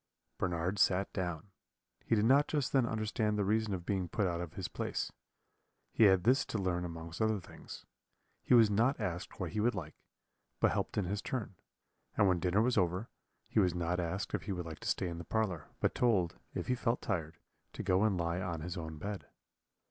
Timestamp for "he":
2.03-2.15, 5.91-6.05, 8.41-8.55, 9.51-9.59, 13.47-13.59, 14.45-14.51, 16.65-16.73